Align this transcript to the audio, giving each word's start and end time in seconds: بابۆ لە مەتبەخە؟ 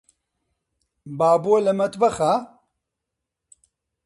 بابۆ 1.17 1.55
لە 1.65 1.73
مەتبەخە؟ 1.79 2.33